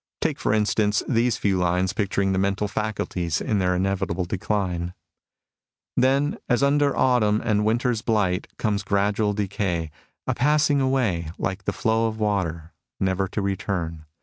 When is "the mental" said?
2.31-2.67